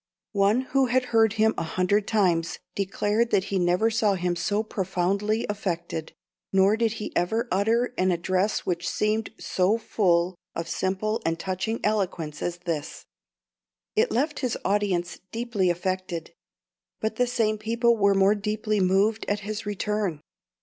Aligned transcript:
One 0.33 0.61
who 0.61 0.87
had 0.87 1.05
heard 1.13 1.33
him 1.33 1.53
a 1.59 1.63
hundred 1.63 2.07
times 2.07 2.57
declared 2.73 3.29
that 3.29 3.43
he 3.53 3.59
never 3.59 3.91
saw 3.91 4.15
him 4.15 4.35
so 4.35 4.63
profoundly 4.63 5.45
affected, 5.47 6.13
nor 6.51 6.75
did 6.75 6.93
he 6.93 7.15
ever 7.15 7.47
utter 7.51 7.93
an 7.99 8.09
address 8.11 8.65
which 8.65 8.89
seemed 8.89 9.29
so 9.39 9.77
full 9.77 10.35
of 10.55 10.67
simple 10.67 11.21
and 11.23 11.39
touching 11.39 11.79
eloquence 11.83 12.41
as 12.41 12.57
this. 12.65 13.05
It 13.95 14.09
left 14.09 14.39
his 14.39 14.57
audience 14.65 15.19
deeply 15.31 15.69
affected; 15.69 16.33
but 16.99 17.17
the 17.17 17.27
same 17.27 17.59
people 17.59 17.95
were 17.95 18.15
more 18.15 18.33
deeply 18.33 18.79
moved 18.79 19.23
at 19.29 19.41
his 19.41 19.67
return. 19.67 20.19